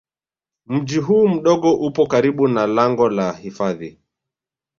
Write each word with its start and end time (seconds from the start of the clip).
Mji 0.65 0.97
huu 0.99 1.27
mdogo 1.27 1.73
upo 1.73 2.07
karibu 2.07 2.47
na 2.47 2.67
lango 2.67 3.09
la 3.09 3.33
hifadhi 3.33 3.97